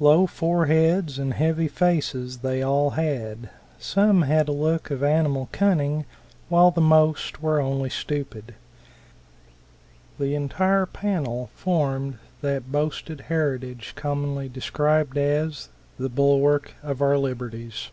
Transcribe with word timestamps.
Low 0.00 0.26
foreheads 0.26 1.18
and 1.18 1.34
heavy 1.34 1.68
faces 1.68 2.38
they 2.38 2.62
all 2.62 2.92
had; 2.92 3.50
some 3.78 4.22
had 4.22 4.48
a 4.48 4.52
look 4.52 4.90
of 4.90 5.02
animal 5.02 5.50
cunning, 5.52 6.06
while 6.48 6.70
the 6.70 6.80
most 6.80 7.42
were 7.42 7.60
only 7.60 7.90
stupid. 7.90 8.54
The 10.18 10.34
entire 10.34 10.86
panel 10.86 11.50
formed 11.54 12.16
that 12.40 12.72
boasted 12.72 13.20
heritage 13.28 13.92
commonly 13.96 14.48
described 14.48 15.18
as 15.18 15.68
the 15.98 16.08
"bulwark 16.08 16.72
of 16.82 17.02
our 17.02 17.18
liberties." 17.18 17.90